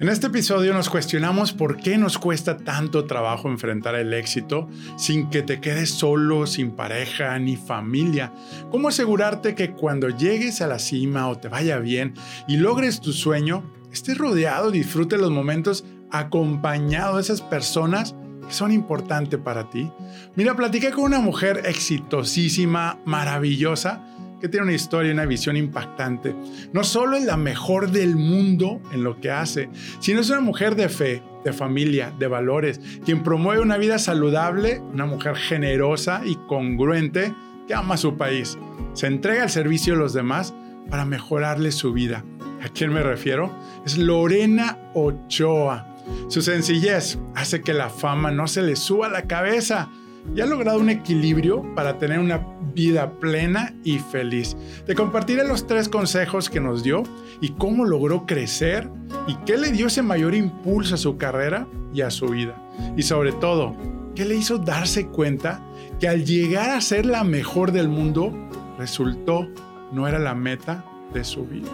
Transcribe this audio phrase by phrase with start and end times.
[0.00, 5.28] En este episodio nos cuestionamos por qué nos cuesta tanto trabajo enfrentar el éxito sin
[5.28, 8.32] que te quedes solo, sin pareja ni familia.
[8.70, 12.14] ¿Cómo asegurarte que cuando llegues a la cima o te vaya bien
[12.48, 18.14] y logres tu sueño, estés rodeado y disfrutes los momentos acompañado de esas personas
[18.48, 19.92] que son importantes para ti?
[20.34, 24.02] Mira, platiqué con una mujer exitosísima, maravillosa,
[24.40, 26.34] que tiene una historia y una visión impactante.
[26.72, 29.68] No solo es la mejor del mundo en lo que hace,
[30.00, 34.80] sino es una mujer de fe, de familia, de valores, quien promueve una vida saludable,
[34.92, 37.34] una mujer generosa y congruente
[37.68, 38.58] que ama su país.
[38.94, 40.54] Se entrega al servicio de los demás
[40.88, 42.24] para mejorarle su vida.
[42.62, 43.54] ¿A quién me refiero?
[43.86, 45.86] Es Lorena Ochoa.
[46.28, 49.88] Su sencillez hace que la fama no se le suba a la cabeza
[50.34, 54.56] y ha logrado un equilibrio para tener una vida plena y feliz.
[54.86, 57.02] Te compartiré los tres consejos que nos dio
[57.40, 58.88] y cómo logró crecer
[59.26, 62.54] y qué le dio ese mayor impulso a su carrera y a su vida.
[62.96, 63.74] Y sobre todo,
[64.14, 65.60] qué le hizo darse cuenta
[65.98, 68.32] que al llegar a ser la mejor del mundo,
[68.78, 69.48] resultó
[69.92, 71.68] no era la meta de su vida.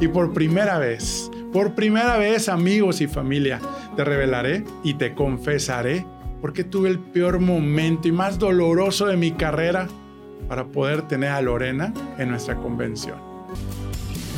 [0.00, 3.60] Y por primera vez, por primera vez amigos y familia,
[3.96, 6.04] te revelaré y te confesaré
[6.40, 9.88] porque tuve el peor momento y más doloroso de mi carrera
[10.48, 13.18] para poder tener a Lorena en nuestra convención.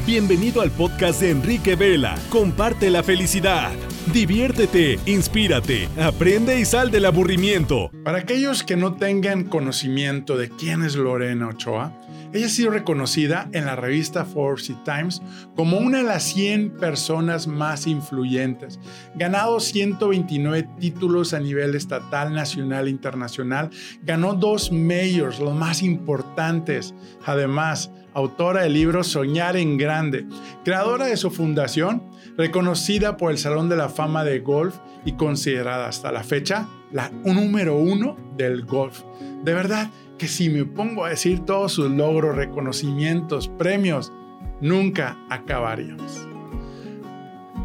[0.04, 2.16] Bienvenido al podcast de Enrique Vela.
[2.28, 3.70] Comparte la felicidad.
[4.12, 7.88] Diviértete, inspírate, aprende y sal del aburrimiento.
[8.02, 11.92] Para aquellos que no tengan conocimiento de quién es Lorena Ochoa,
[12.32, 15.22] ella ha sido reconocida en la revista Forbes y Times
[15.54, 18.80] como una de las 100 personas más influyentes.
[19.14, 23.70] Ganado 129 títulos a nivel estatal, nacional e internacional.
[24.02, 26.94] Ganó dos mayors, los más importantes.
[27.24, 30.26] Además, autora del libro Soñar en Grande,
[30.64, 32.02] creadora de su fundación,
[32.36, 37.10] reconocida por el Salón de la Fama de Golf y considerada hasta la fecha la
[37.24, 39.02] número uno del golf.
[39.42, 44.12] De verdad, que si me pongo a decir todos sus logros, reconocimientos, premios,
[44.60, 46.28] nunca acabaríamos.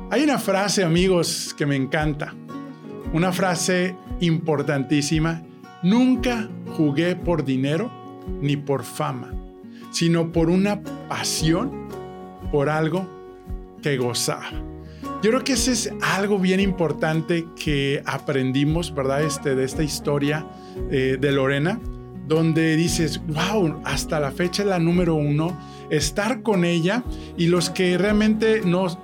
[0.10, 2.34] Hay una frase, amigos, que me encanta.
[3.14, 5.44] Una frase importantísima.
[5.84, 7.92] Nunca jugué por dinero
[8.42, 9.34] ni por fama,
[9.92, 11.90] sino por una pasión,
[12.52, 13.17] por algo
[13.82, 14.52] que gozaba.
[15.22, 19.24] Yo creo que ese es algo bien importante que aprendimos, ¿verdad?
[19.24, 20.46] Este, de esta historia
[20.92, 21.80] eh, de Lorena
[22.28, 25.58] donde dices, wow, hasta la fecha es la número uno,
[25.90, 27.04] estar con ella
[27.38, 28.98] y los que realmente nos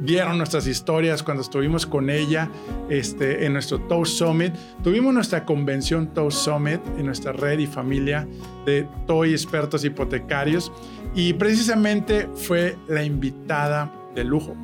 [0.00, 2.50] vieron nuestras historias cuando estuvimos con ella
[2.88, 4.54] este, en nuestro Toast Summit.
[4.82, 8.26] Tuvimos nuestra convención Toast Summit en nuestra red y familia
[8.64, 10.72] de Toy expertos hipotecarios
[11.14, 14.56] y precisamente fue la invitada de lujo.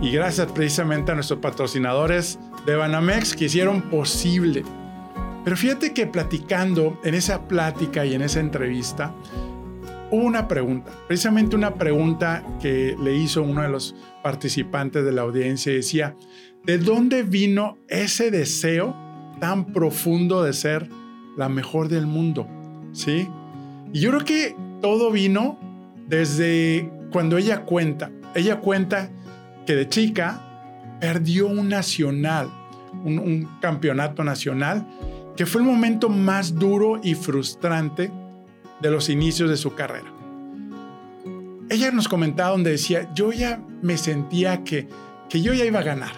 [0.00, 4.64] Y gracias precisamente a nuestros patrocinadores de Banamex que hicieron posible
[5.44, 9.14] pero fíjate que platicando en esa plática y en esa entrevista,
[10.10, 15.20] hubo una pregunta, precisamente una pregunta que le hizo uno de los participantes de la
[15.20, 16.16] audiencia decía,
[16.64, 18.96] ¿de dónde vino ese deseo
[19.38, 20.88] tan profundo de ser
[21.36, 22.48] la mejor del mundo?
[22.92, 23.28] ¿Sí?
[23.92, 25.58] Y yo creo que todo vino
[26.08, 28.10] desde cuando ella cuenta.
[28.34, 29.10] Ella cuenta
[29.66, 30.40] que de chica
[31.00, 32.50] perdió un nacional,
[33.04, 34.86] un, campeonato nacional
[35.36, 38.10] que fue el momento más duro y frustrante
[38.80, 40.12] de los inicios de su carrera.
[41.70, 44.88] Ella nos comentaba donde decía, yo ya me sentía que,
[45.28, 46.12] que yo ya iba a ganar,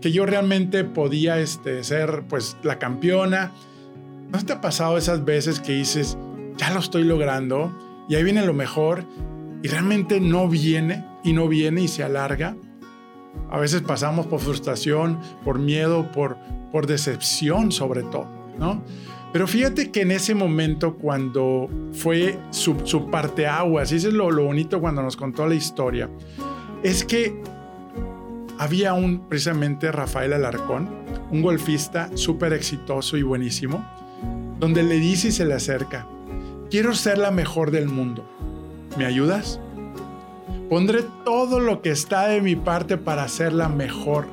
[0.00, 3.52] que yo realmente podía este, ser pues la campeona.
[4.32, 6.16] ¿No te ha pasado esas veces que dices,
[6.56, 7.72] ya lo estoy logrando
[8.08, 9.04] y ahí viene lo mejor
[9.62, 12.56] y realmente no viene y no viene y se alarga?
[13.50, 16.36] A veces pasamos por frustración, por miedo, por,
[16.70, 18.28] por decepción sobre todo.
[19.32, 24.30] Pero fíjate que en ese momento, cuando fue su, su parteaguas, y eso es lo,
[24.30, 26.08] lo bonito cuando nos contó la historia,
[26.84, 27.42] es que
[28.58, 30.88] había un, precisamente Rafael Alarcón,
[31.32, 33.84] un golfista súper exitoso y buenísimo,
[34.60, 36.06] donde le dice y se le acerca,
[36.70, 38.24] quiero ser la mejor del mundo,
[38.96, 39.60] ¿me ayudas?
[40.74, 44.26] Pondré todo lo que está de mi parte para ser la mejor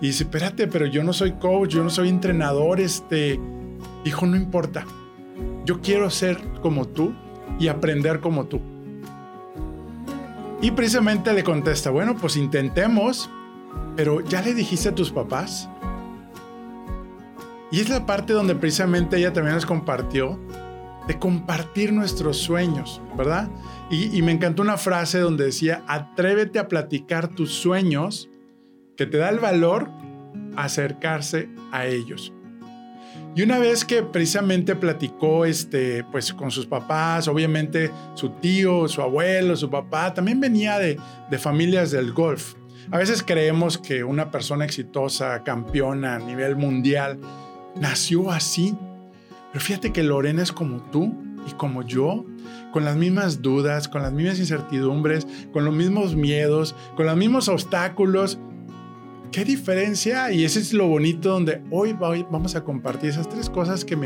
[0.00, 3.38] y dice, espérate, pero yo no soy coach, yo no soy entrenador, este,
[4.04, 4.84] dijo, no importa,
[5.64, 7.14] yo quiero ser como tú
[7.60, 8.60] y aprender como tú.
[10.60, 13.30] Y precisamente le contesta, bueno, pues intentemos,
[13.94, 15.68] pero ¿ya le dijiste a tus papás?
[17.70, 20.36] Y es la parte donde precisamente ella también nos compartió
[21.06, 23.50] de compartir nuestros sueños, ¿verdad?
[23.90, 28.30] Y, me encantó una frase donde decía, atrévete a platicar tus sueños
[28.96, 29.90] que te da el valor
[30.56, 32.32] acercarse a ellos.
[33.34, 39.00] Y una vez que precisamente platicó este, pues, con sus papás, obviamente su tío, su
[39.00, 40.98] abuelo, su papá, también venía de,
[41.30, 42.54] de familias del golf.
[42.90, 47.18] A veces creemos que una persona exitosa, campeona a nivel mundial,
[47.74, 48.74] nació así.
[49.52, 51.14] Pero fíjate que Lorena es como tú
[51.46, 52.24] y como yo,
[52.72, 57.48] con las mismas dudas, con las mismas incertidumbres, con los mismos miedos, con los mismos
[57.48, 58.38] obstáculos,
[59.32, 63.84] qué diferencia y ese es lo bonito donde hoy vamos a compartir esas tres cosas
[63.84, 63.96] que,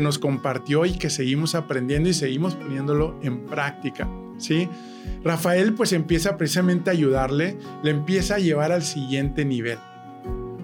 [0.00, 4.08] nos compartió y que seguimos aprendiendo y seguimos poniéndolo en práctica,
[4.38, 4.68] ¿sí?
[5.24, 9.78] Rafael pues empieza precisamente a ayudarle, le empieza a llevar al siguiente nivel.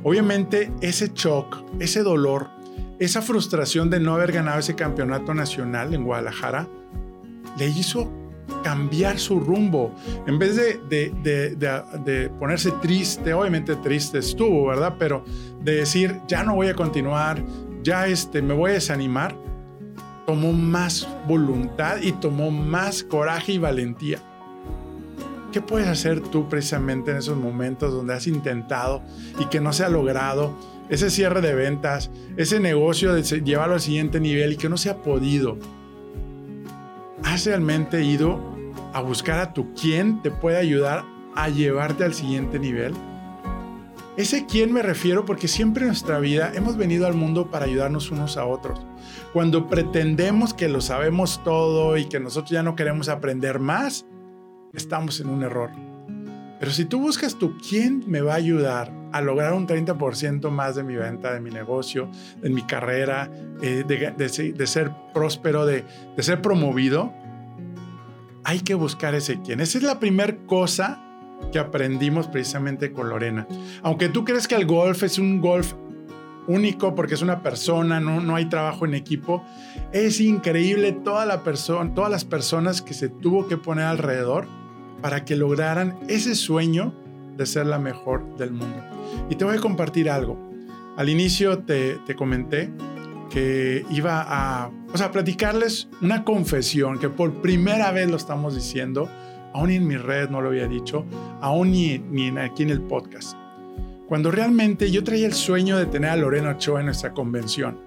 [0.05, 2.49] Obviamente ese shock, ese dolor,
[2.99, 6.69] esa frustración de no haber ganado ese campeonato nacional en Guadalajara,
[7.59, 8.11] le hizo
[8.63, 9.95] cambiar su rumbo.
[10.27, 14.97] En vez de, ponerse triste, obviamente triste estuvo, ¿verdad?
[14.99, 15.25] Pero
[15.63, 17.43] de decir, ya no voy a continuar,
[17.83, 19.37] ya este, me voy a desanimar,
[20.27, 24.19] tomó más voluntad y tomó más coraje y valentía.
[25.53, 29.03] ¿Qué puedes hacer tú precisamente en esos momentos donde has intentado
[29.39, 30.53] y que no se ha logrado
[30.89, 34.91] ese cierre de ventas, ese negocio de llevarlo al siguiente nivel y que no se
[34.91, 35.57] ha podido?
[37.23, 38.41] ¿Has realmente ido
[38.93, 41.05] a buscar a tu quien te puede ayudar
[41.35, 42.95] a llevarte al siguiente nivel?
[44.17, 48.11] Ese quién me refiero porque siempre en nuestra vida hemos venido al mundo para ayudarnos
[48.11, 48.81] unos a otros.
[49.35, 54.07] Cuando pretendemos que lo sabemos todo y que nosotros ya no queremos aprender más,
[54.77, 55.71] estamos en un error.
[56.59, 60.75] Pero si tú buscas tu quién me va a ayudar a lograr un 30% más
[60.75, 63.31] de mi venta, de mi negocio, de mi carrera,
[63.63, 65.85] eh, de, ser próspero, de,
[66.17, 67.13] de ser promovido,
[68.45, 69.61] hay que buscar ese quién.
[69.61, 71.03] Esa es la primera cosa
[71.53, 73.47] que aprendimos precisamente con Lorena.
[73.83, 75.75] Aunque tú crees que el golf es un golf
[76.47, 79.45] único porque es una persona, no, no hay trabajo en equipo,
[79.93, 84.47] es increíble toda la persona, todas las personas que se tuvo que poner alrededor
[85.01, 86.93] para que lograran ese sueño
[87.37, 88.83] de ser la mejor del mundo.
[89.31, 90.39] Y te voy a compartir algo.
[90.97, 92.71] Al inicio te, comenté
[93.31, 99.09] que iba a, o sea, platicarles una confesión que por primera vez lo estamos diciendo,
[99.53, 101.05] aún en mi red no lo había dicho,
[101.41, 103.37] aún ni, ni aquí en el podcast.
[104.07, 107.79] Cuando realmente yo traía el sueño de tener a Lorena Ochoa en nuestra convención.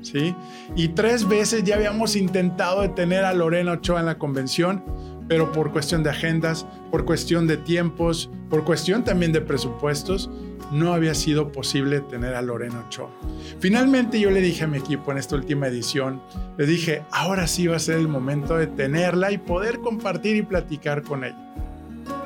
[0.00, 0.34] ¿Sí?
[0.76, 4.82] Y tres veces ya habíamos intentado de tener a Lorena Ochoa en la convención,
[5.28, 10.30] pero por cuestión de agendas, por cuestión de tiempos, por cuestión también de presupuestos,
[10.72, 13.10] no había sido posible tener a Lorena Ochoa.
[13.58, 16.22] Finalmente yo le dije a mi equipo en esta última edición,
[16.56, 20.42] le dije, ahora sí va a ser el momento de tenerla y poder compartir y
[20.42, 21.54] platicar con ella.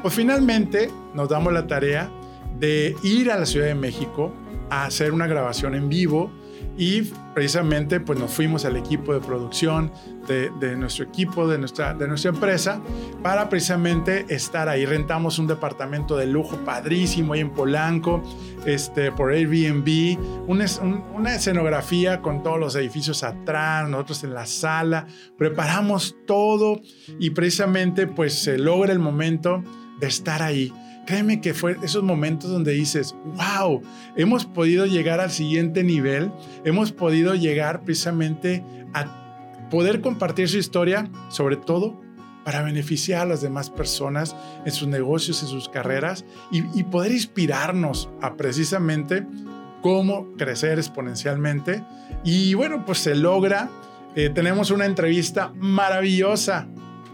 [0.00, 2.10] Pues finalmente nos damos la tarea
[2.58, 4.32] de ir a la Ciudad de México
[4.70, 6.30] a hacer una grabación en vivo
[6.76, 7.02] y
[7.34, 9.92] precisamente pues nos fuimos al equipo de producción
[10.26, 12.80] de, nuestro equipo, de nuestra, de nuestra empresa,
[13.22, 14.86] para precisamente estar ahí.
[14.86, 18.22] Rentamos un departamento de lujo padrísimo ahí en Polanco,
[18.64, 20.64] este, por Airbnb, una,
[21.14, 26.80] una escenografía con todos los edificios atrás, nosotros en la sala, preparamos todo
[27.18, 29.62] y precisamente pues se logra el momento
[30.00, 30.72] de estar ahí
[31.06, 33.82] Créeme que fue esos momentos donde dices, wow,
[34.16, 36.30] hemos podido llegar al siguiente nivel,
[36.64, 42.00] hemos podido llegar precisamente a poder compartir su historia, sobre todo
[42.44, 48.08] para beneficiar a las demás personas en sus negocios, en sus carreras y, poder inspirarnos
[48.20, 49.26] a precisamente
[49.80, 51.82] cómo crecer exponencialmente.
[52.24, 53.70] Y bueno, pues se logra.
[54.14, 56.68] Eh, tenemos una entrevista maravillosa,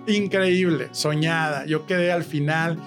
[0.06, 1.64] increíble, soñada.
[1.66, 2.78] Yo quedé al final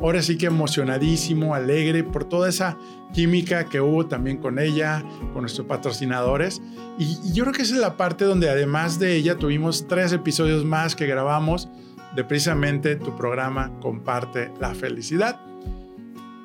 [0.00, 2.76] ahora sí que emocionadísimo, alegre por toda esa
[3.12, 6.60] química que hubo también con ella, con nuestros patrocinadores.
[6.98, 10.64] Y, yo creo que esa es la parte donde además de ella tuvimos tres episodios
[10.64, 11.68] más que grabamos
[12.14, 15.40] de precisamente tu programa Comparte la Felicidad.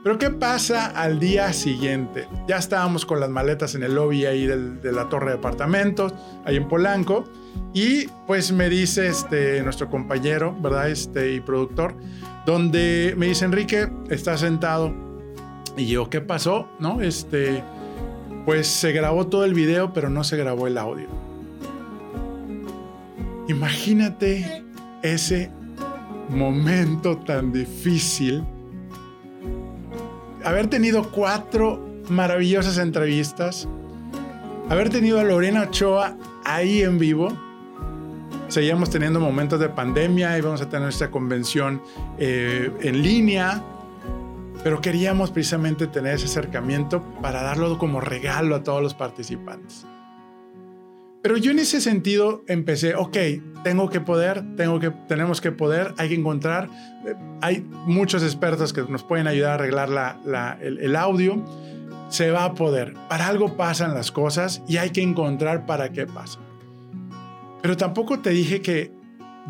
[0.03, 2.27] Pero ¿qué pasa al día siguiente?
[2.47, 6.55] Ya estábamos con las maletas en el lobby ahí de la torre de apartamentos, ahí
[6.55, 7.25] en Polanco,
[7.73, 10.89] y pues me dice este, nuestro compañero, ¿verdad?
[10.89, 11.93] Este, y productor,
[12.47, 14.91] donde me dice Enrique, está sentado.
[15.77, 16.67] Y yo, ¿qué pasó?
[16.79, 17.01] ¿No?
[17.01, 17.63] Este,
[18.45, 21.07] pues se grabó todo el video, pero no se grabó el audio.
[23.47, 24.63] Imagínate
[25.03, 25.51] ese
[26.29, 28.43] momento tan difícil.
[30.43, 33.67] Haber tenido cuatro maravillosas entrevistas.
[34.69, 37.29] Haber tenido a Lorena Ochoa ahí en vivo
[38.47, 41.81] seguíamos teniendo momentos de pandemia, íbamos a tener nuestra convención
[42.17, 43.63] eh, en línea
[44.63, 49.85] pero queríamos precisamente tener ese acercamiento para darlo como regalo a todos los participantes.
[51.21, 53.17] Pero yo en ese sentido empecé, ok,
[53.63, 56.67] tengo que poder, tengo que, tenemos que poder, hay que encontrar,
[57.05, 61.43] eh, hay muchos expertos que nos pueden ayudar a arreglar la, el, el audio,
[62.09, 62.95] se va a poder.
[63.07, 66.41] Para algo pasan las cosas y hay que encontrar para qué pasan.
[67.61, 68.91] Pero tampoco te dije que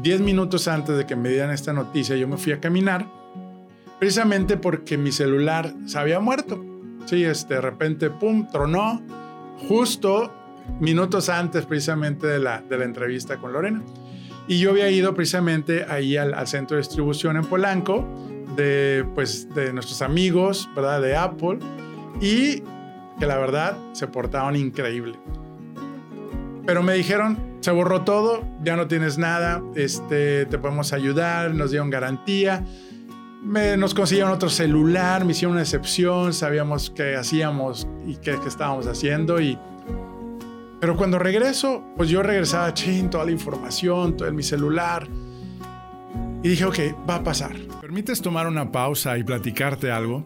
[0.02, 3.08] 10 minutos antes de que me dieran esta noticia yo me fui a caminar,
[4.00, 6.64] precisamente porque mi celular se había muerto.
[7.06, 9.02] Sí, este, de repente, pum, tronó,
[9.68, 10.32] justo
[10.80, 13.82] minutos antes precisamente de la, de la entrevista con Lorena.
[14.48, 18.06] Y yo había ido precisamente ahí al, centro de distribución en Polanco
[18.56, 21.02] de, pues, de nuestros amigos, ¿verdad?
[21.02, 21.60] De Apple
[22.20, 22.62] y
[23.20, 25.18] que la verdad se portaron increíble.
[26.66, 31.72] Pero me dijeron, se borró todo, ya no tienes nada, este, te podemos ayudar, nos
[31.72, 32.66] dieron garantía.
[33.44, 38.48] Me, nos consiguieron otro celular, me hicieron una excepción, sabíamos qué hacíamos y qué, qué
[38.48, 39.58] estábamos haciendo y
[40.82, 45.08] pero cuando regreso, pues yo regresaba, chin, toda la información, todo en mi celular.
[46.42, 47.56] Y dije, ok, va a pasar.
[47.80, 50.26] ¿Permites tomar una pausa y platicarte algo?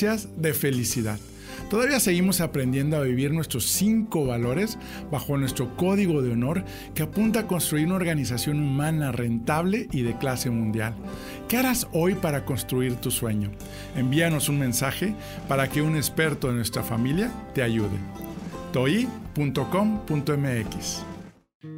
[0.01, 1.19] de felicidad.
[1.69, 4.79] Todavía seguimos aprendiendo a vivir nuestros cinco valores
[5.11, 6.65] bajo nuestro código de honor
[6.95, 10.95] que apunta a construir una organización humana rentable y de clase mundial.
[11.47, 13.51] ¿Qué harás hoy para construir tu sueño?
[13.95, 15.13] Envíanos un mensaje
[15.47, 17.99] para que un experto de nuestra familia te ayude.
[18.73, 19.51] toi.com.mx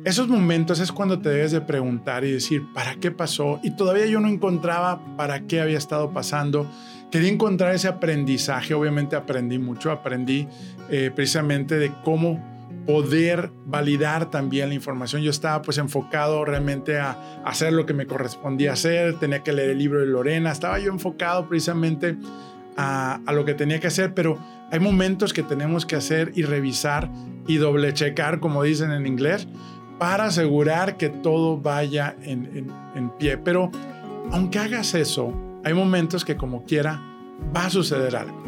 [0.05, 3.59] esos momentos es cuando te debes de preguntar y decir, ¿para qué pasó?
[3.63, 6.69] Y todavía yo no encontraba para qué había estado pasando.
[7.13, 10.47] Quería encontrar ese aprendizaje, obviamente aprendí mucho, aprendí
[10.89, 12.43] eh, precisamente de cómo
[12.87, 15.21] poder validar también la información.
[15.21, 19.69] Yo estaba pues enfocado realmente a hacer lo que me correspondía hacer, tenía que leer
[19.69, 22.17] el libro de Lorena, estaba yo enfocado precisamente
[22.77, 24.39] a, lo que tenía que hacer, pero
[24.71, 27.11] hay momentos que tenemos que hacer y revisar
[27.45, 29.47] y doble checar, como dicen en inglés,
[29.99, 33.37] para asegurar que todo vaya en, pie.
[33.37, 33.69] Pero
[34.31, 37.01] aunque hagas eso, hay momentos que como quiera
[37.55, 38.41] va a suceder algo.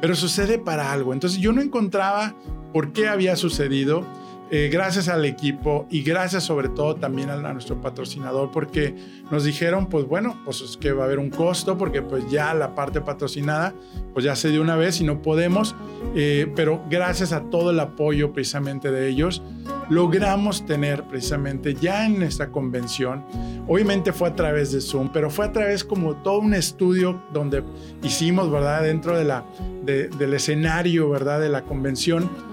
[0.00, 1.12] Pero sucede para algo.
[1.12, 2.34] Entonces yo no encontraba
[2.72, 4.06] por qué había sucedido
[4.54, 8.94] eh, gracias al equipo y gracias sobre todo también a, nuestro patrocinador porque
[9.30, 12.52] nos dijeron pues bueno pues es que va a haber un costo porque pues ya
[12.52, 13.72] la parte patrocinada
[14.12, 15.74] pues ya se dio una vez y no podemos.
[16.14, 19.42] Eh, pero gracias a todo el apoyo precisamente de ellos
[19.88, 23.24] logramos tener precisamente ya en esta convención
[23.66, 27.62] obviamente fue a través de Zoom pero fue a través como todo un estudio donde
[28.02, 29.46] hicimos verdad dentro de la
[29.82, 32.51] del escenario verdad de la convención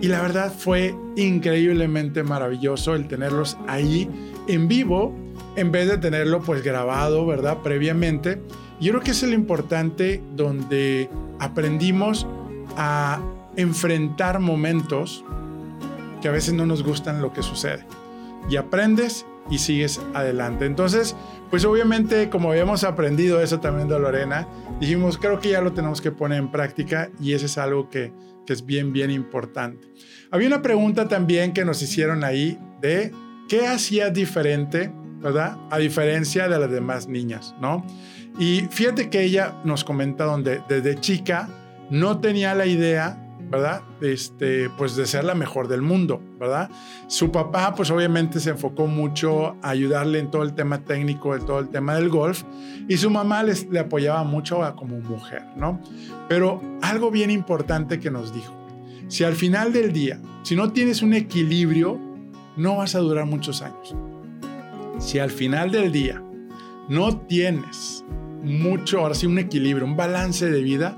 [0.00, 4.08] y la verdad fue increíblemente maravilloso el tenerlos ahí
[4.48, 5.14] en vivo
[5.56, 7.58] en vez de tenerlo pues grabado, ¿verdad?
[7.62, 8.40] Previamente.
[8.80, 11.08] Yo creo que es lo importante donde
[11.38, 12.26] aprendimos
[12.76, 13.20] a
[13.56, 15.24] enfrentar momentos
[16.20, 17.86] que a veces no nos gustan lo que sucede.
[18.50, 20.66] Y aprendes y sigues adelante.
[20.66, 21.14] Entonces,
[21.50, 24.48] pues obviamente como habíamos aprendido eso también de Lorena,
[24.80, 28.12] dijimos, creo que ya lo tenemos que poner en práctica y eso es algo que
[28.46, 29.88] que es bien, bien importante.
[30.30, 33.12] Había una pregunta también que nos hicieron ahí de
[33.48, 35.56] qué hacía diferente, ¿verdad?
[35.70, 37.86] A diferencia de las demás niñas, ¿no?
[38.38, 41.48] Y fíjate que ella nos comenta donde desde chica
[41.90, 43.23] no tenía la idea
[43.54, 43.82] ¿verdad?
[44.00, 46.70] Este, pues de ser la mejor del mundo, ¿verdad?
[47.06, 51.46] Su papá, pues obviamente se enfocó mucho a ayudarle en todo el tema técnico, en
[51.46, 52.42] todo el tema del golf,
[52.88, 55.80] y su mamá les, le apoyaba mucho como mujer, ¿no?
[56.28, 58.52] Pero algo bien importante que nos dijo,
[59.08, 62.00] si al final del día, si no tienes un equilibrio,
[62.56, 63.94] no vas a durar muchos años.
[64.98, 66.22] Si al final del día
[66.88, 68.04] no tienes
[68.42, 70.96] mucho, ahora sí, un equilibrio, un balance de vida,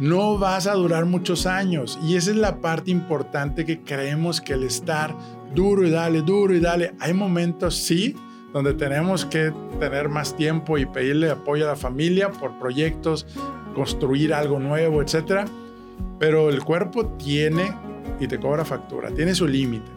[0.00, 1.98] no vas a durar muchos años.
[2.02, 5.14] Y esa es la parte importante que creemos que el estar
[5.54, 8.16] duro y dale, duro y dale, hay momentos, sí,
[8.52, 13.26] donde tenemos que tener más tiempo y pedirle apoyo a la familia por proyectos,
[13.74, 15.46] construir algo nuevo, etc.
[16.18, 17.74] Pero el cuerpo tiene
[18.18, 19.90] y te cobra factura, tiene su límite.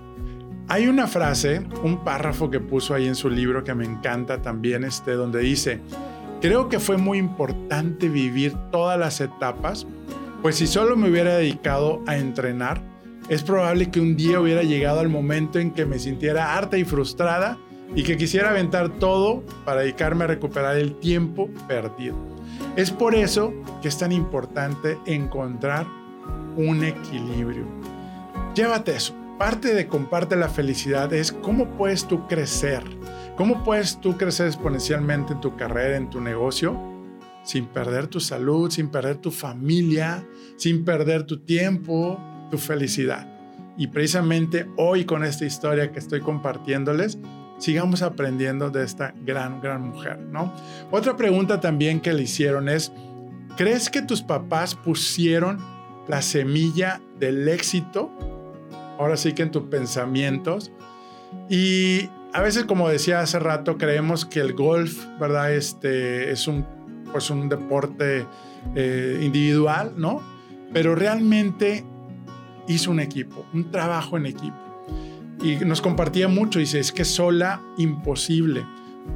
[0.67, 4.83] Hay una frase, un párrafo que puso ahí en su libro que me encanta también,
[4.83, 5.81] este, donde dice,
[6.43, 9.87] Creo que fue muy importante vivir todas las etapas,
[10.41, 12.81] pues si solo me hubiera dedicado a entrenar,
[13.29, 16.83] es probable que un día hubiera llegado al momento en que me sintiera harta y
[16.83, 17.57] frustrada
[17.95, 22.17] y que quisiera aventar todo para dedicarme a recuperar el tiempo perdido.
[22.75, 25.87] Es por eso que es tan importante encontrar
[26.57, 27.63] un equilibrio.
[28.53, 29.15] Llévate eso.
[29.39, 32.83] Parte de comparte la felicidad es cómo puedes tú crecer.
[33.35, 36.79] ¿Cómo puedes tú crecer exponencialmente en tu carrera, en tu negocio,
[37.43, 40.23] sin perder tu salud, sin perder tu familia,
[40.55, 42.19] sin perder tu tiempo,
[42.51, 43.27] tu felicidad?
[43.75, 47.17] Y precisamente hoy con esta historia que estoy compartiéndoles,
[47.57, 50.53] sigamos aprendiendo de esta gran, gran mujer, ¿no?
[50.91, 52.91] Otra pregunta también que le hicieron es,
[53.57, 55.57] ¿crees que tus papás pusieron
[56.07, 58.11] la semilla del éxito?
[58.99, 60.71] Ahora sí que en tus pensamientos.
[61.49, 65.53] Y a veces, como decía hace rato, creemos que el golf, ¿verdad?
[65.53, 66.65] Este es un,
[67.11, 68.25] pues un deporte
[68.75, 70.21] eh, individual, ¿no?
[70.73, 71.85] Pero realmente
[72.67, 74.57] hizo un equipo, un trabajo en equipo
[75.43, 76.59] y nos compartía mucho.
[76.59, 78.65] Dice, es que sola, imposible.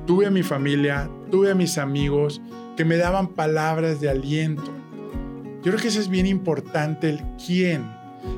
[0.05, 2.41] Tuve a mi familia, tuve a mis amigos
[2.75, 4.71] que me daban palabras de aliento.
[5.63, 7.89] Yo creo que eso es bien importante, el quién.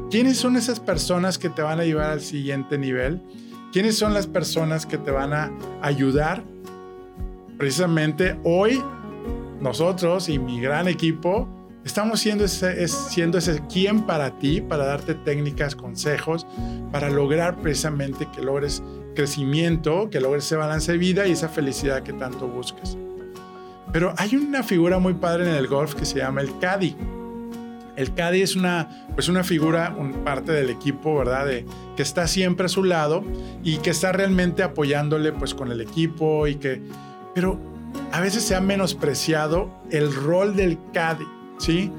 [0.09, 3.21] ¿Quiénes son esas personas que te van a llevar al siguiente nivel?
[3.71, 6.43] ¿Quiénes son las personas que te van a ayudar?
[7.57, 8.81] Precisamente hoy,
[9.59, 11.47] nosotros y mi gran equipo,
[11.85, 16.45] Estamos siendo ese, siendo ese quien para ti, para darte técnicas, consejos,
[16.91, 18.83] para lograr precisamente que logres
[19.15, 22.97] crecimiento, que logres ese balance de vida y esa felicidad que tanto buscas.
[23.93, 26.95] Pero hay una figura muy padre en el golf que se llama el caddy.
[27.99, 31.45] El caddy es una, pues una figura, parte del equipo, ¿verdad?
[31.97, 33.25] Que está siempre a su lado
[33.61, 36.81] y que está realmente apoyándole pues con el equipo y que...
[37.35, 37.59] Pero
[38.13, 41.25] a veces se ha menospreciado el rol del caddy.
[41.57, 41.91] ¿sí?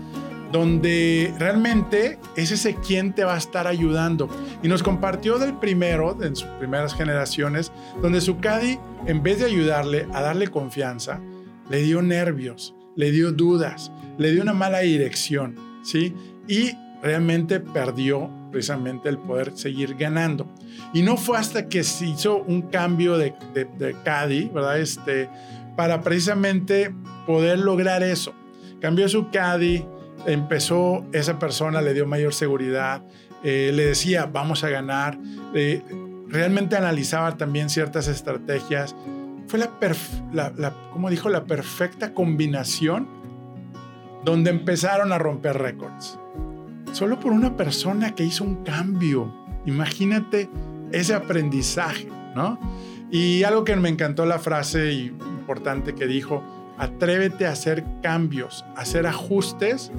[0.52, 4.30] Donde realmente es ese quien te va a estar ayudando.
[4.62, 9.44] Y nos compartió del primero, en sus primeras generaciones, donde su Cadi, en vez de
[9.44, 11.20] ayudarle a darle confianza,
[11.68, 16.14] le dio nervios, le dio dudas, le dio una mala dirección, ¿sí?
[16.48, 20.52] Y realmente perdió precisamente el poder seguir ganando.
[20.92, 24.78] Y no fue hasta que se hizo un cambio de, de, de ¿verdad?
[24.80, 25.28] Este,
[25.76, 26.94] para precisamente
[27.26, 28.34] poder lograr eso.
[28.80, 29.84] Cambió su caddy,
[30.26, 33.02] empezó, esa persona le dio mayor seguridad,
[33.42, 35.18] eh, le decía, vamos a ganar,
[35.54, 35.82] eh,
[36.28, 38.94] realmente analizaba también ciertas estrategias.
[39.46, 43.19] Fue la, la, como dijo, la perfecta combinación
[44.24, 46.18] donde empezaron a romper récords.
[46.92, 49.32] Solo por una persona que hizo un cambio.
[49.66, 50.48] Imagínate
[50.92, 52.58] ese aprendizaje, ¿no?
[53.10, 56.42] Y algo que me encantó la frase importante que dijo,
[56.80, 59.92] Atrévete a hacer cambios, a hacer ajustes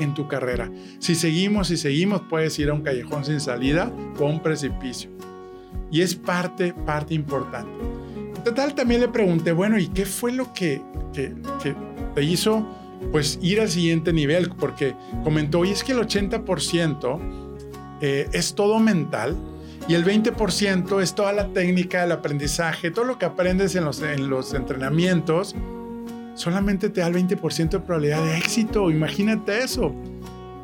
[0.00, 0.68] en tu carrera.
[0.98, 5.10] Si seguimos y seguimos, puedes ir a un callejón sin salida o a un precipicio.
[5.92, 7.70] Y es parte, parte importante.
[8.44, 10.82] Total, también le pregunté, bueno, ¿y qué fue lo que,
[11.12, 12.66] te hizo
[13.12, 14.50] pues ir al siguiente nivel?
[14.50, 17.18] Porque comentó, y es que el 80%
[18.00, 19.36] eh, es todo mental
[19.88, 24.02] y el 20% es toda la técnica, el aprendizaje, todo lo que aprendes en los,
[24.02, 25.54] en los entrenamientos
[26.34, 28.90] solamente te da el 20% de probabilidad de éxito.
[28.90, 29.94] Imagínate eso.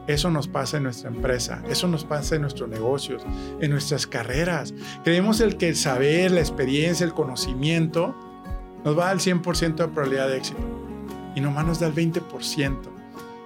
[0.06, 3.22] Eso nos pasa en nuestra empresa, eso nos pasa en nuestros negocios,
[3.60, 4.74] en nuestras carreras.
[5.04, 8.16] Creemos el que el saber, la experiencia, el conocimiento
[8.84, 10.89] nos va al 100% de probabilidad de éxito
[11.34, 12.78] y nomás nos da el 20%.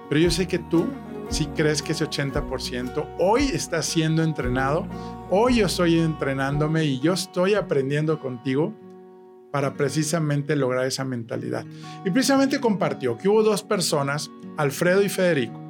[0.09, 0.87] Pero yo sé que tú
[1.29, 4.87] si crees que ese 80% hoy está siendo entrenado,
[5.29, 8.73] hoy yo estoy entrenándome y yo estoy aprendiendo contigo
[9.51, 11.65] para precisamente lograr esa mentalidad.
[12.05, 15.61] Y precisamente compartió que hubo dos personas, Alfredo y Federico.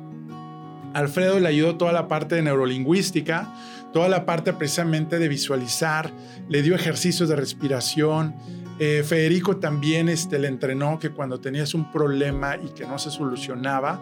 [0.93, 3.53] Alfredo le ayudó toda la parte de neurolingüística,
[3.93, 6.11] toda la parte precisamente de visualizar,
[6.49, 8.35] le dio ejercicios de respiración.
[8.79, 13.09] Eh, Federico también este, le entrenó que cuando tenías un problema y que no se
[13.09, 14.01] solucionaba,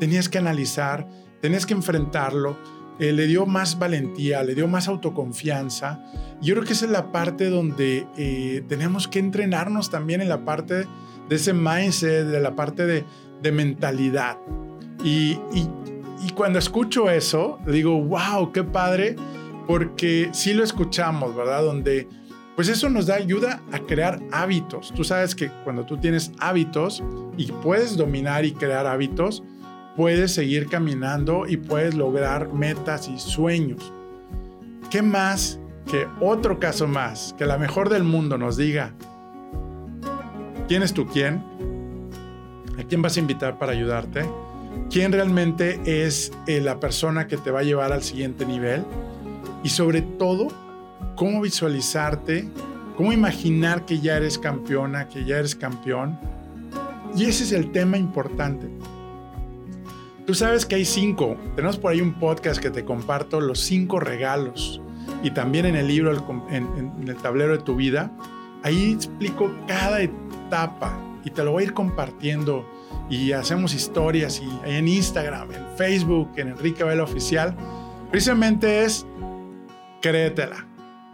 [0.00, 1.06] tenías que analizar,
[1.40, 2.56] tenías que enfrentarlo,
[2.98, 6.00] eh, le dio más valentía, le dio más autoconfianza.
[6.40, 10.44] Yo creo que esa es la parte donde eh, tenemos que entrenarnos también en la
[10.44, 10.86] parte
[11.28, 13.04] de ese mindset, de la parte de,
[13.52, 14.38] mentalidad.
[15.04, 15.38] Y,
[16.34, 19.16] cuando escucho eso, digo, wow, qué padre,
[19.66, 21.62] porque sí lo escuchamos, ¿verdad?
[21.62, 22.08] Donde,
[22.56, 24.92] pues eso nos da ayuda a crear hábitos.
[24.94, 27.02] Tú sabes que cuando tú tienes hábitos
[27.36, 29.42] y puedes dominar y crear hábitos,
[29.96, 33.92] puedes seguir caminando y puedes lograr metas y sueños.
[34.90, 35.58] ¿Qué más
[35.90, 38.92] que otro caso más, que la mejor del mundo nos diga,
[40.68, 41.42] ¿quién es tu quién?
[42.78, 44.24] ¿A quién vas a invitar para ayudarte?
[44.90, 48.84] ¿Quién realmente es eh, la persona que te va a llevar al siguiente nivel?
[49.62, 50.48] Y sobre todo,
[51.16, 52.48] cómo visualizarte,
[52.96, 56.18] cómo imaginar que ya eres campeona, que ya eres campeón.
[57.16, 58.68] Y ese es el tema importante.
[60.26, 61.36] Tú sabes que hay cinco.
[61.54, 64.80] Tenemos por ahí un podcast que te comparto los cinco regalos.
[65.22, 66.12] Y también en el libro,
[66.50, 68.10] en, el tablero de tu vida,
[68.62, 72.66] ahí explico cada etapa y te lo voy a ir compartiendo.
[73.10, 77.54] Y hacemos historias y en Instagram, en Facebook, en Enrique Vela Oficial.
[78.10, 79.06] Precisamente es
[80.00, 80.66] créetela.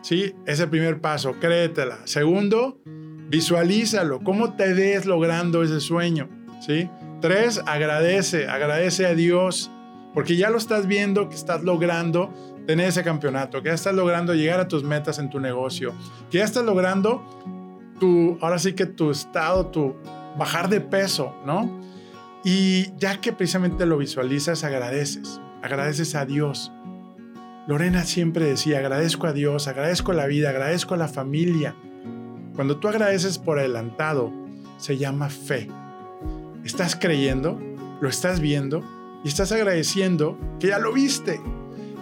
[0.02, 0.34] ¿Sí?
[0.46, 1.98] Es el primer paso, créetela.
[2.04, 2.80] Segundo,
[3.28, 4.20] visualízalo.
[4.20, 6.28] ¿Cómo te ves logrando ese sueño?
[6.60, 6.88] ¿Sí?
[7.20, 9.70] Tres, agradece, agradece a Dios,
[10.14, 12.32] porque ya lo estás viendo que estás logrando
[12.66, 15.92] tener ese campeonato, que ya estás logrando llegar a tus metas en tu negocio,
[16.30, 17.22] que ya estás logrando
[17.98, 19.94] tu, ahora sí que tu estado, tu
[20.36, 21.80] bajar de peso, ¿no?
[22.42, 26.72] Y ya que precisamente lo visualizas, agradeces, agradeces a Dios.
[27.70, 31.76] Lorena siempre decía, agradezco a Dios, agradezco la vida, agradezco a la familia.
[32.56, 34.32] Cuando tú agradeces por adelantado,
[34.76, 35.68] se llama fe.
[36.64, 37.60] Estás creyendo,
[38.00, 38.82] lo estás viendo
[39.22, 41.40] y estás agradeciendo que ya lo viste.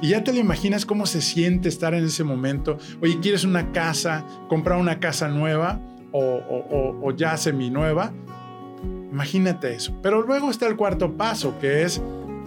[0.01, 2.79] Y ya te lo imaginas cómo se siente estar en ese momento.
[3.03, 4.25] Oye, ¿quieres una casa?
[4.49, 8.15] ¿Comprar una casa nueva o, ya semi nueva?
[9.13, 9.95] Imagínate eso.
[10.03, 12.01] Pero luego está el cuarto paso, que es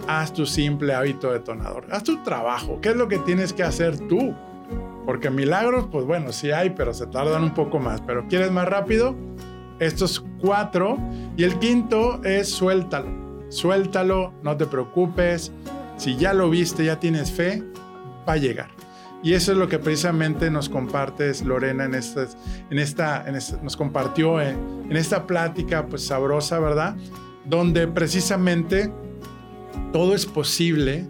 [0.08, 1.86] haz tu simple hábito detonador.
[1.90, 2.80] Haz tu trabajo.
[2.80, 4.34] ¿Qué es lo que tienes que hacer tú?
[5.06, 8.00] Porque milagros, pues bueno, sí hay, pero se tardan un poco más.
[8.00, 9.14] Pero ¿quieres más rápido?
[9.78, 10.98] Estos cuatro.
[11.36, 13.10] Y el quinto es suéltalo.
[13.48, 15.52] Suéltalo, no te preocupes.
[15.96, 17.62] Si ya lo viste, ya tienes fe,
[18.28, 18.70] va a llegar.
[19.22, 22.36] Y eso es lo que precisamente nos compartes, Lorena, en, estas,
[22.70, 26.96] en, esta, en nos compartió en, en esta plática pues sabrosa, ¿verdad?
[27.44, 28.92] Donde precisamente
[29.92, 31.06] todo es posible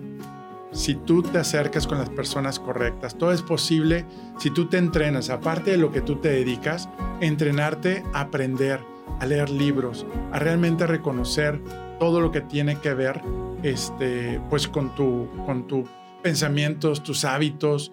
[0.73, 3.17] si tú te acercas con las personas correctas.
[3.17, 4.07] Todo es posible
[4.39, 6.89] si tú te entrenas, aparte de lo que tú te dedicas,
[7.21, 8.81] entrenarte a aprender,
[9.21, 11.61] a leer libros, a realmente reconocer
[12.01, 13.21] todo lo que tiene que ver
[13.63, 15.89] este, pues con tu, con tus
[16.23, 17.93] pensamientos, tus hábitos,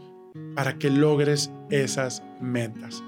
[0.55, 3.03] para que logres esas metas.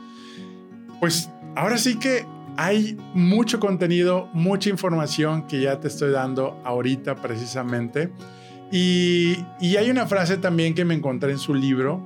[1.00, 2.26] Pues ahora sí que
[2.58, 8.12] hay mucho contenido, mucha información que ya te estoy dando ahorita precisamente.
[8.72, 9.36] Y,
[9.78, 12.02] hay una frase también que me encontré en su libro,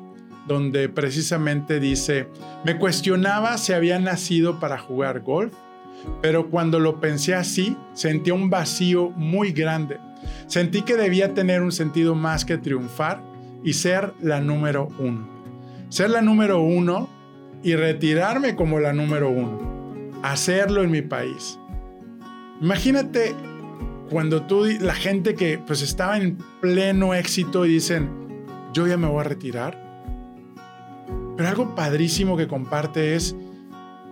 [0.48, 2.28] donde precisamente dice,
[2.64, 5.54] me cuestionaba si había nacido para jugar golf,
[6.22, 10.00] pero cuando lo pensé así, sentí un vacío muy grande.
[10.48, 13.22] Sentí que debía tener un sentido más que triunfar
[13.64, 15.28] y ser la número uno.
[15.90, 17.10] Ser la número uno
[17.64, 19.75] y retirarme como la número uno
[20.32, 21.60] hacerlo en mi país.
[22.62, 23.36] Imagínate
[24.10, 28.10] cuando tú, la gente que pues estaba en pleno éxito y dicen,
[28.74, 29.82] yo ya me voy a retirar.
[31.36, 33.36] Pero algo padrísimo que comparte es,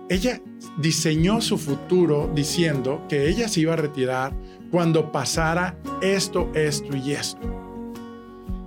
[0.08, 0.40] ella
[0.78, 4.34] diseñó su futuro diciendo que ella se iba a retirar
[4.70, 7.40] cuando pasara esto, esto y esto.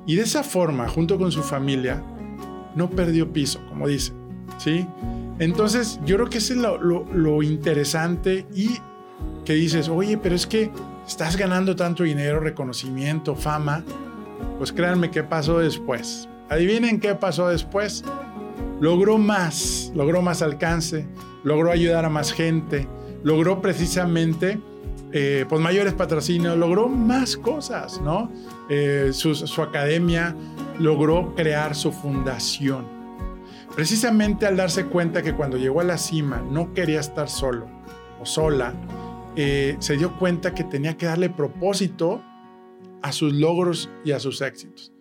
[0.06, 2.04] Y de esa forma, junto con su familia,
[2.76, 4.14] no perdió piso, como dice,
[4.58, 4.88] ¿sí?
[5.40, 8.78] Entonces, yo creo que ese es lo, interesante y
[9.46, 10.72] que dices, oye, pero es que
[11.08, 13.84] estás ganando tanto dinero, reconocimiento, fama.
[14.58, 16.28] Pues créanme qué pasó después.
[16.50, 18.04] Adivinen qué pasó después.
[18.80, 21.08] Logró más, logró más alcance,
[21.44, 22.88] logró ayudar a más gente,
[23.24, 24.60] logró precisamente
[25.14, 28.32] eh, pues mayores patrocinios, logró más cosas, ¿no?
[28.70, 30.36] Eh, su academia
[30.80, 32.97] logró crear su fundación
[33.76, 37.68] precisamente al darse cuenta que cuando llegó a la cima no quería estar solo
[38.20, 38.74] o sola,
[39.36, 42.24] eh, se dio cuenta que tenía que darle propósito
[43.02, 44.92] a sus logros y a sus éxitos.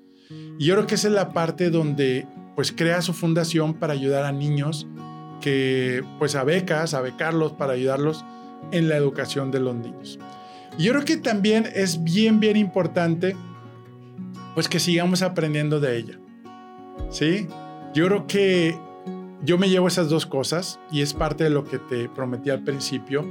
[0.59, 4.25] Y yo creo que esa es la parte donde pues crea su fundación para ayudar
[4.25, 4.87] a niños
[5.41, 8.25] que pues a becas, a becarlos para ayudarlos
[8.73, 10.19] en la educación de los niños.
[10.79, 13.37] Y yo creo que también es bien, bien importante
[14.55, 16.19] pues que sigamos aprendiendo de ella.
[17.11, 17.47] ¿Sí?
[17.97, 18.79] Yo creo que
[19.43, 22.63] yo me llevo esas dos cosas y es parte de lo que te prometí al
[22.63, 23.25] principio.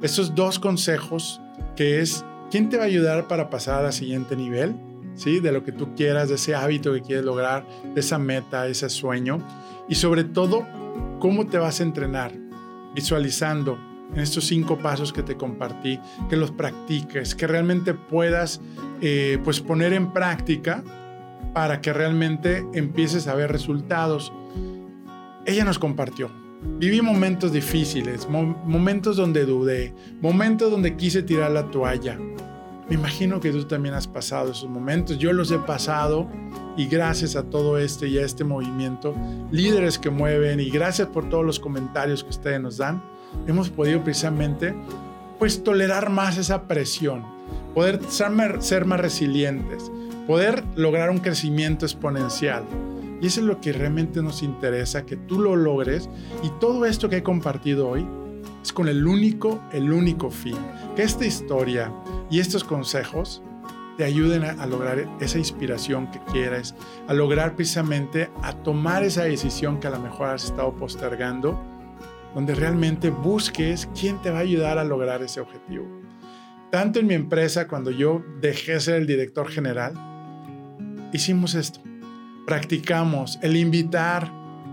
[0.00, 1.40] Esos dos consejos
[1.74, 4.76] que es quién te va a ayudar para pasar al siguiente nivel,
[5.16, 5.40] ¿sí?
[5.40, 8.88] De lo que tú quieras, de ese hábito que quieres lograr, de esa meta, ese
[8.90, 9.44] sueño
[9.88, 10.68] y sobre todo
[11.18, 12.32] cómo te vas a entrenar
[12.94, 13.76] visualizando
[14.14, 15.98] estos cinco pasos que te compartí,
[16.30, 18.60] que los practiques, que realmente puedas
[19.00, 20.84] eh, pues poner en práctica
[21.52, 24.32] para que realmente empieces a ver resultados.
[25.44, 26.30] Ella nos compartió,
[26.78, 32.18] Viví momentos difíciles, momentos donde dudé, momentos donde quise tirar la toalla.
[32.88, 35.18] Me imagino que tú también has pasado esos momentos.
[35.18, 36.28] Yo los he pasado
[36.76, 39.14] y gracias a todo este y a este movimiento,
[39.50, 43.02] líderes que mueven y gracias por todos los comentarios que ustedes nos dan,
[43.46, 44.74] hemos podido precisamente
[45.38, 47.24] pues tolerar más esa presión,
[47.74, 49.90] poder ser más resilientes,
[50.26, 52.64] poder lograr un crecimiento exponencial.
[53.20, 56.08] Y eso es lo que realmente nos interesa, que tú lo logres.
[56.42, 58.06] Y todo esto que he compartido hoy
[58.62, 60.58] es con el único, el único fin,
[60.96, 61.92] que esta historia
[62.30, 63.42] y estos consejos
[63.96, 66.74] te ayuden a, lograr esa inspiración que quieres,
[67.08, 71.60] a lograr precisamente a tomar esa decisión que a lo mejor has estado postergando,
[72.34, 75.86] donde realmente busques quién te va a ayudar a lograr ese objetivo.
[76.70, 79.92] Tanto en mi empresa, cuando yo dejé ser el director general,
[81.12, 81.80] hicimos esto.
[82.46, 84.30] Practicamos el invitar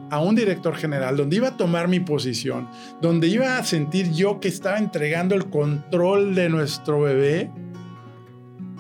[0.09, 2.67] a un director general donde iba a tomar mi posición,
[3.01, 7.51] donde iba a sentir yo que estaba entregando el control de nuestro bebé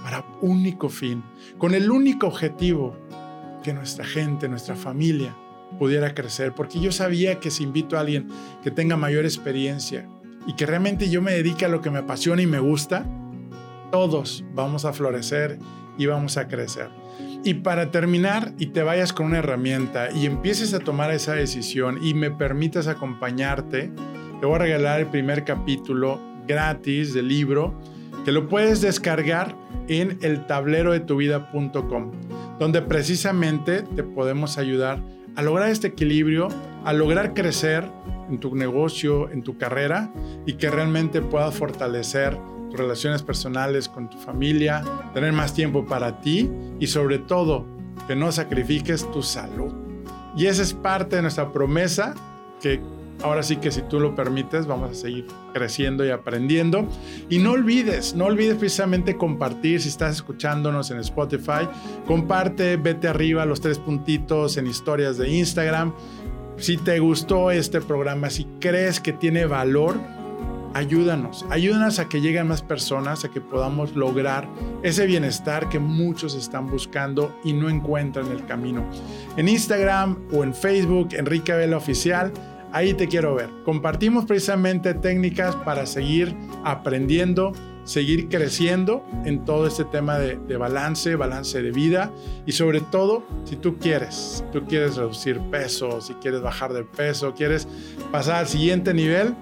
[0.03, 1.23] para único fin,
[1.57, 2.97] con el único objetivo
[3.63, 5.35] que nuestra gente, nuestra familia
[5.77, 8.27] pudiera crecer, porque yo sabía que si invito a alguien
[8.63, 10.07] que tenga mayor experiencia
[10.47, 13.05] y que realmente yo me dedique a lo que me apasiona y me gusta,
[13.91, 15.59] todos vamos a florecer
[15.99, 16.89] y vamos a crecer.
[17.43, 21.99] Y para terminar, y te vayas con una herramienta y empieces a tomar esa decisión
[22.01, 23.91] y me permitas acompañarte,
[24.39, 27.79] te voy a regalar el primer capítulo gratis del libro
[28.25, 29.55] que lo puedes descargar
[29.87, 32.11] en el tablero de tu vida.com,
[32.59, 35.01] donde precisamente te podemos ayudar
[35.35, 36.49] a lograr este equilibrio,
[36.83, 37.85] a lograr crecer
[38.29, 40.11] en tu negocio, en tu carrera
[40.45, 42.37] y que realmente puedas fortalecer
[42.69, 47.65] tus relaciones personales con tu familia, tener más tiempo para ti y sobre todo
[48.07, 49.73] que no sacrifiques tu salud.
[50.35, 52.13] Y esa es parte de nuestra promesa
[52.61, 52.81] que
[53.21, 56.87] ahora sí que si tú lo permites vamos a seguir creciendo y aprendiendo.
[57.29, 61.67] Y no olvides, no olvides precisamente compartir si estás escuchándonos en Spotify,
[62.05, 65.93] comparte, vete arriba los tres puntitos en historias de Instagram.
[66.57, 69.97] Si te gustó este programa, si crees que tiene valor,
[70.73, 74.47] ayúdanos, ayúdanos a que lleguen más personas, a que podamos lograr
[74.83, 78.83] ese bienestar que muchos están buscando y no encuentran el camino.
[79.37, 82.31] En Instagram o en Facebook, Enrique Vela Oficial,
[82.71, 83.49] ahí te quiero ver.
[83.65, 87.51] Compartimos precisamente técnicas para seguir aprendiendo,
[87.83, 92.11] seguir creciendo en todo este tema de, de, balance, balance de vida
[92.45, 97.33] y sobre todo si tú quieres, tú quieres reducir peso, si quieres bajar de peso,
[97.33, 97.67] quieres
[98.11, 99.33] pasar al siguiente nivel,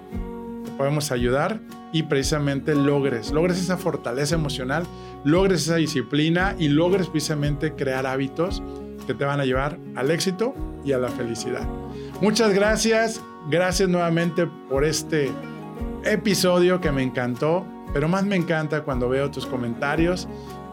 [0.78, 1.60] podemos ayudar
[1.92, 4.86] y precisamente logres, logres esa fortaleza emocional,
[5.24, 8.62] logres esa disciplina y logres precisamente crear hábitos
[9.06, 11.68] que te van a llevar al éxito y a la felicidad.
[12.22, 15.32] Muchas gracias, gracias nuevamente por este
[16.04, 20.28] episodio que me encantó, pero más me encanta cuando veo tus comentarios,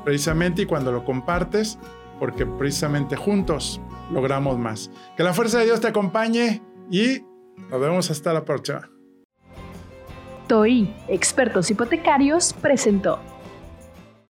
[0.04, 1.78] precisamente y cuando lo compartes,
[2.18, 3.80] porque precisamente juntos
[4.12, 4.90] logramos más.
[5.16, 7.22] Que la fuerza de Dios te acompañe y
[7.70, 8.93] nos vemos hasta la próxima.
[10.46, 13.18] TOI, Expertos Hipotecarios, presentó.